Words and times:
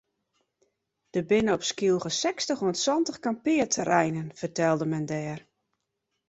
Der 1.13 1.25
binne 1.31 1.51
op 1.57 1.65
Skylge 1.71 2.11
sechstich 2.23 2.63
oant 2.67 2.81
santich 2.85 3.19
kampearterreinen 3.27 4.27
fertelde 4.41 4.85
men 4.93 5.05
dêre. 5.13 5.39